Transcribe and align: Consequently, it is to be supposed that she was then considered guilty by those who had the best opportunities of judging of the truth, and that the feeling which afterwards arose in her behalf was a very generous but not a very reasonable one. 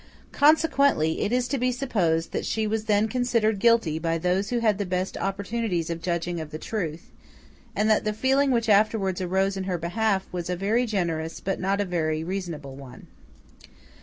Consequently, 0.31 1.21
it 1.21 1.31
is 1.31 1.47
to 1.47 1.59
be 1.59 1.71
supposed 1.71 2.31
that 2.31 2.43
she 2.43 2.65
was 2.65 2.85
then 2.85 3.07
considered 3.07 3.59
guilty 3.59 3.99
by 3.99 4.17
those 4.17 4.49
who 4.49 4.57
had 4.57 4.79
the 4.79 4.83
best 4.87 5.15
opportunities 5.15 5.91
of 5.91 6.01
judging 6.01 6.39
of 6.41 6.49
the 6.49 6.57
truth, 6.57 7.11
and 7.75 7.87
that 7.87 8.03
the 8.03 8.11
feeling 8.11 8.49
which 8.49 8.67
afterwards 8.67 9.21
arose 9.21 9.55
in 9.55 9.65
her 9.65 9.77
behalf 9.77 10.25
was 10.31 10.49
a 10.49 10.55
very 10.55 10.87
generous 10.87 11.39
but 11.39 11.59
not 11.59 11.79
a 11.79 11.85
very 11.85 12.23
reasonable 12.23 12.75
one. 12.75 13.05